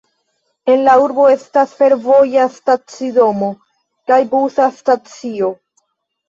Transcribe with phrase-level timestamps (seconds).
[0.75, 3.51] En la urbo estas fervoja stacidomo
[4.13, 5.53] kaj busa stacio.